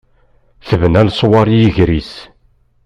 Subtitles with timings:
[0.67, 2.11] Tebna leṣwaṛ i yiger-is.